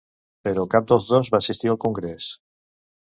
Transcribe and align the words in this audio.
Però 0.47 0.63
cap 0.71 0.87
dels 0.93 1.05
dos 1.11 1.31
va 1.35 1.41
assistir 1.45 1.73
al 1.75 1.79
congrés. 1.87 2.31